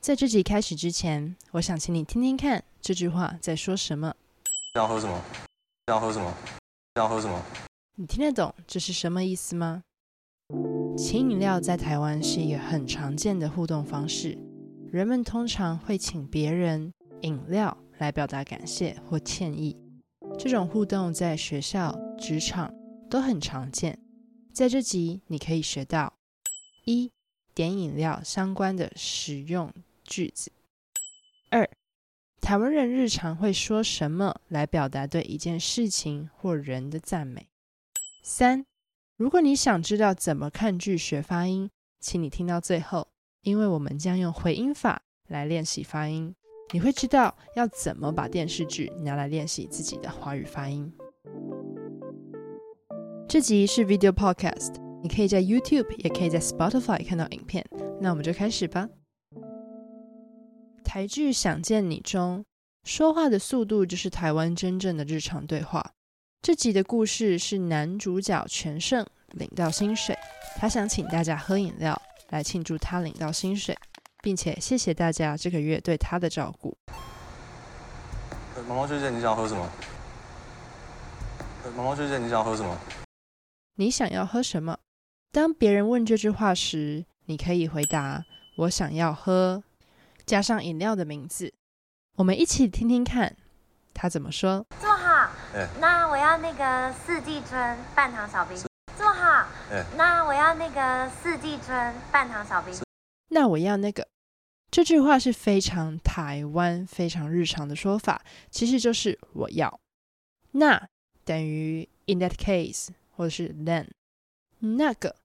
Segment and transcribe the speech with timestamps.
[0.00, 4.14] 在这集开始之前，我想请你听听看这句话在说什么。
[4.74, 5.20] 要喝什么？
[5.88, 6.32] 要喝什么？
[6.94, 7.42] 要喝什么？
[7.96, 9.82] 你听得懂这是什么意思吗？
[10.96, 14.38] 请饮料在台湾是一个很常见的互动方式，
[14.90, 19.76] 人们通常会请别人饮料来表达感谢或歉意。
[20.38, 22.72] 这种互动在学校、职场
[23.10, 23.98] 都很常见。
[24.54, 26.12] 在这集，你可以学到
[26.84, 27.10] 一
[27.52, 29.72] 点饮料相关的使用
[30.08, 30.50] 句子。
[31.50, 31.68] 二，
[32.40, 37.48] 台湾人日常会说什么来表达对一件事情或人的赞美？
[38.24, 38.64] 三，
[39.16, 43.08] 如果你想知道怎么看剧学发音，请你听到最后，
[43.42, 46.34] 因为我们将用回音法来练习发音，
[46.72, 50.92] 你会知道要怎么把电视剧拿来练习自己的华语发音。
[53.28, 57.64] 这集是 Video Podcast，你可以在 YouTube，也可以在 Spotify 看到影片。
[58.00, 58.88] 那我们就开始吧。
[60.88, 62.42] 台剧《想见你》中，
[62.82, 65.92] 说话的速度就是台湾真正的日常对话。
[66.40, 70.16] 这集的故事是男主角全胜领到薪水，
[70.56, 73.76] 他想请大家喝饮料来庆祝他领到薪水，
[74.22, 76.74] 并且谢谢大家这个月对他的照顾。
[78.66, 79.70] 毛毛学姐，你想喝什么？
[81.76, 82.74] 毛毛学姐，你想喝什么？
[83.74, 84.78] 你想要喝什么？
[85.32, 88.24] 当别人问这句话时，你可以回答
[88.56, 89.62] ：“我想要喝。”
[90.28, 91.54] 加上饮料的名字。
[92.16, 93.34] 我们一起听听看
[93.94, 94.66] 他怎么说。
[94.78, 95.30] 坐好。
[95.54, 98.54] 欸、那我要那个四季春半糖少冰。
[98.54, 99.46] 是坐好。
[99.70, 102.74] 欸、那我要那个四季春半糖少冰。
[103.30, 104.06] 那我要那个。
[104.70, 109.80] 这句话是非常台湾、非常日常的说法，其实就是我要。
[110.50, 110.88] 那
[111.24, 112.88] 等于 in that case。
[113.18, 113.88] 或者是 then
[114.60, 115.16] 那个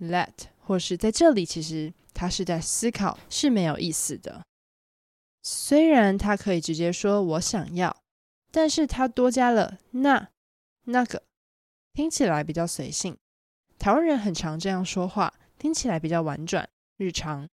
[0.00, 4.42] let 或是在这里，其实他是在思考，是没有意思的。
[5.42, 7.94] 虽然他可以直接说我想要，
[8.50, 10.28] 但是他多加了那
[10.84, 11.22] 那个，
[11.92, 13.16] 听起来比较随性。
[13.78, 16.66] 台湾人很常这样说话，听起来比较婉转
[16.96, 17.46] 日常。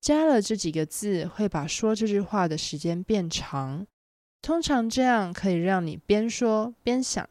[0.00, 3.86] 加了这几个字，会把说这句话的时间变长。
[4.42, 7.26] 通常这样可以让你边说边想。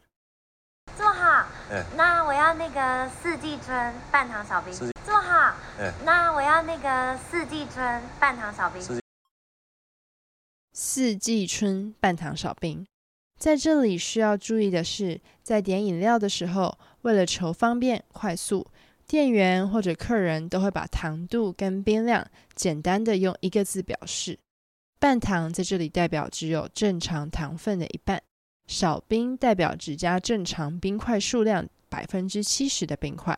[1.96, 4.74] 那我要那个四季春半糖少冰。
[4.74, 5.56] 季坐好。
[5.79, 8.81] 欸、那我要那个四季春半糖少冰。
[10.74, 12.85] 四季春半糖少冰。
[13.40, 18.68] 在这里需要注意的是，在点饮料的时候，为了求方便快速，
[19.07, 24.38] 店员或者客人都会把糖度跟冰量简单的用一个字表示。
[25.00, 28.22] 半糖在这里代表只有正常糖分的一半。
[28.71, 33.37] 少冰代表只加正常冰块数量百分之七十的冰块。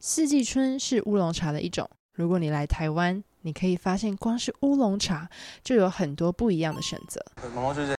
[0.00, 1.88] 四季春是乌龙茶的一种。
[2.12, 5.30] 如果你来台湾，你可以发现光是乌龙茶
[5.62, 7.24] 就有很多不一样的选择。
[7.54, 7.94] 毛毛学姐，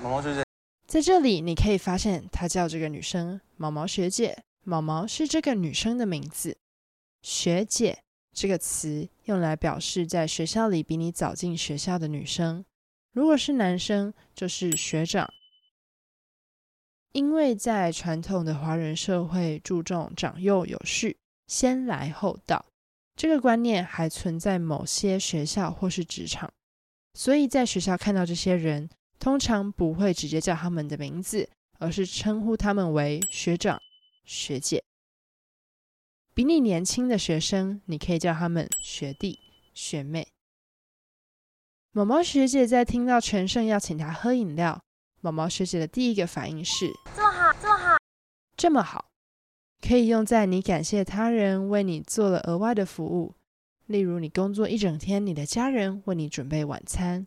[0.00, 0.44] 毛毛学姐，
[0.86, 4.44] 在这里你可以发现，她叫这个女生毛毛学姐。
[4.62, 6.56] 毛毛是这个女生的名字。
[7.22, 7.98] 学姐
[8.32, 12.64] 这个词用来表示在学校里比你早进学校的女生。
[13.12, 15.28] 如果是男生，就是学长。
[17.16, 21.16] 因为在传统的华人社会注重长幼有序、
[21.46, 22.62] 先来后到，
[23.16, 26.52] 这个观念还存在某些学校或是职场，
[27.14, 33.80] 所以在学校看到这些人，通常不会直接叫他们的名字，而是称呼他们为学长、
[34.26, 34.84] 学姐。
[36.34, 39.40] 比你年轻的学生，你可以叫他们学弟、
[39.72, 40.28] 学妹。
[41.92, 44.82] 毛毛学姐在听到全胜要请她喝饮料。
[45.26, 47.96] 毛毛学姐的第一个反应是：坐好，坐好。
[48.56, 49.06] 这么好，
[49.82, 53.34] 可以用在你感谢他人为你做了额外的服务，
[53.86, 57.26] 例如你工作一整天，你的家人为你准备晚餐，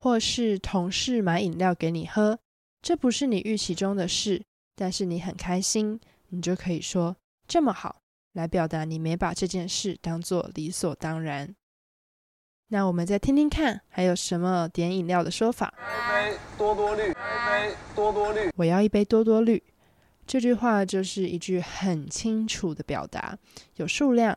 [0.00, 2.36] 或是同事买饮料给你喝。
[2.82, 4.42] 这不是你预期中的事，
[4.74, 8.00] 但是你很开心，你就可以说这么好，
[8.32, 11.54] 来表达你没把这件事当做理所当然。
[12.68, 15.72] 那我们再听听看，还有什么点饮料的说法？
[15.78, 18.50] 一杯多多绿，一杯多多绿。
[18.56, 19.62] 我要一杯多多绿。
[20.26, 23.38] 这句话就是一句很清楚的表达，
[23.76, 24.36] 有数量，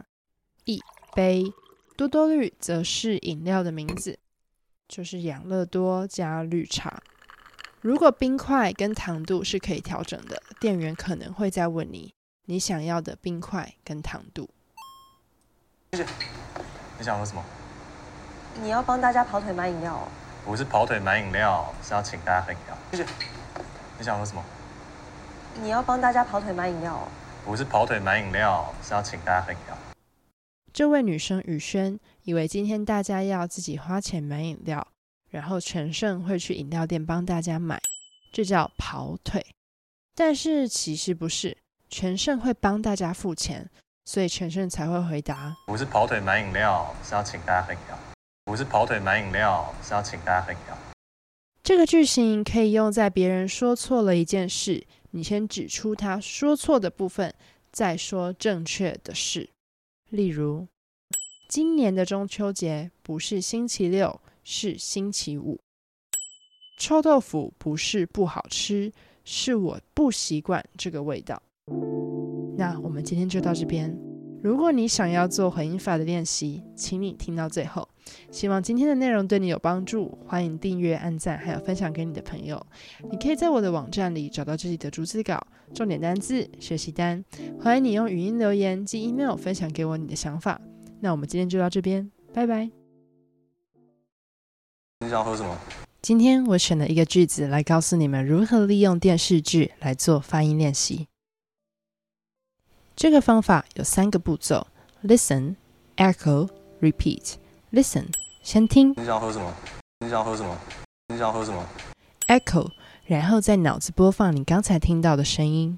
[0.66, 0.80] 一
[1.16, 1.52] 杯
[1.98, 4.20] 多多绿则是饮料的名字，
[4.88, 7.02] 就是养乐多加绿茶。
[7.82, 12.14] 如果冰块跟糖度是可以调整的，店员可能会再问你，
[12.46, 14.48] 你想要的冰块跟糖度。
[15.94, 16.06] 谢谢。
[17.00, 17.44] 你想喝什么？
[18.62, 20.08] 你要帮大家跑腿买饮料哦？
[20.46, 22.78] 不是跑腿买饮料，是要请大家喝饮料。
[22.92, 23.06] 谢谢。
[23.98, 24.44] 你想喝什么？
[25.62, 27.08] 你要帮大家跑腿买饮料哦？
[27.46, 29.78] 不是跑腿买饮料，是要请大家喝饮料。
[30.74, 34.86] 这位女生雨轩以为今天大家要自己花钱买饮料，
[35.30, 37.80] 然后全胜会去饮料店帮大家买，
[38.32, 39.46] 这叫跑腿。
[40.16, 41.58] 但是其实不是，
[41.90, 43.70] 全胜会帮大家付钱，
[44.06, 47.98] 所以全胜才会回答：不是跑腿买饮料，是要请大家喝饮料。
[48.50, 50.76] 不是跑腿买饮料，是要请大家喝饮料。
[51.62, 57.32] 这个句型可以用在别人说错了一件事，你先指出他说错的部分，
[57.72, 59.52] 再说正确的事。
[60.10, 60.68] 例如，
[61.48, 65.60] 今年的中秋节不是星期六，是星期五。
[66.80, 68.92] 臭豆腐不是不好吃，
[69.24, 71.40] 是我不习惯这个味道。
[72.58, 73.96] 那我们今天就到这边。
[74.42, 77.88] 如果你想要做回音法的练习，请你听到最后。
[78.32, 82.66] 希望今天的内容对你有帮助，欢迎订阅、按赞，还有分享给你的朋友。
[83.12, 85.42] 你可以在我的网站里找到自己的逐字稿、
[85.74, 87.24] 重点单字、学习单。
[87.60, 90.60] 欢迎你用语音留言及 email 分享给我你的想法。
[91.02, 92.70] 那我们今天就到这边，拜拜。
[95.00, 95.58] 你想喝什么？
[96.02, 101.08] 今天我选了一个句子来告诉你们如何利用电视剧来做发音练习。
[102.96, 104.68] 这个方法有三个步骤
[105.04, 105.56] ：listen、
[105.96, 106.50] echo、
[106.82, 107.36] repeat。
[107.72, 108.08] Listen，
[108.42, 108.96] 先听。
[108.98, 109.54] 你想喝什么？
[110.00, 110.58] 你想喝什么？
[111.10, 111.64] 你想喝什么
[112.26, 112.72] ？Echo，
[113.06, 115.78] 然后在脑子播放你刚才听到的声音。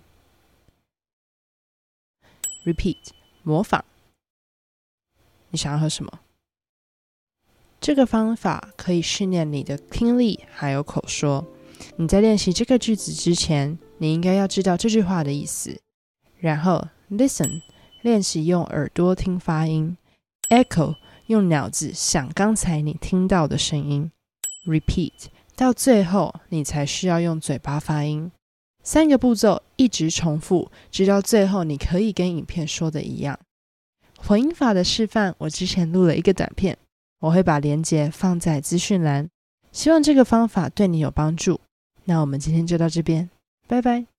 [2.63, 2.95] Repeat，
[3.43, 3.83] 模仿。
[5.49, 6.19] 你想要喝什么？
[7.81, 11.45] 这个方法可以训练你的听力还有口说。
[11.97, 15.81] 你在练习这个句子之前，你应该要知道这句话的意思。
[16.39, 17.61] 然后，Listen，
[18.01, 19.97] 练习用耳朵听发音。
[20.47, 20.95] Echo。
[21.31, 24.11] 用脑子想刚才你听到的声音
[24.67, 25.13] ，repeat
[25.55, 28.29] 到最后，你才需要用嘴巴发音。
[28.83, 33.39] 三个步骤一直重复，直到最后你可以跟影片说的一样。
[34.19, 36.77] 混音法的示范，我之前录了一个短片，
[37.21, 39.29] 我会把连接放在资讯栏。
[39.71, 41.61] 希望这个方法对你有帮助。
[42.03, 43.29] 那我们今天就到这边，
[43.67, 44.10] 拜拜。